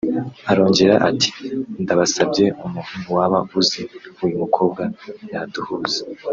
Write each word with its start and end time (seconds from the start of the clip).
Arongera 0.51 0.95
ati 1.09 1.29
“Ndabasabye 1.81 2.45
umuntu 2.65 2.83
waba 3.15 3.39
uzi 3.59 3.81
uyu 4.23 4.35
mukobwa 4.41 4.81
yaduhuza 5.31 5.99